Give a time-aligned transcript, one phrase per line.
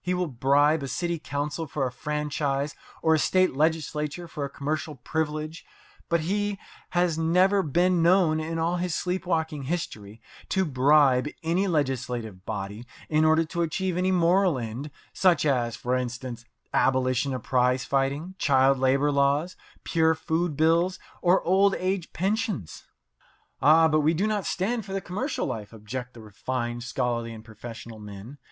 [0.00, 4.50] He will bribe a city council for a franchise or a state legislature for a
[4.50, 5.64] commercial privilege;
[6.08, 6.58] but he
[6.90, 12.86] has never been known, in all his sleep walking history, to bribe any legislative body
[13.08, 18.34] in order to achieve any moral end, such as, for instance, abolition of prize fighting,
[18.36, 19.54] child labour laws,
[19.84, 22.82] pure food bills, or old age pensions.
[23.62, 27.44] "Ah, but we do not stand for the commercial life," object the refined, scholarly, and
[27.44, 28.38] professional men.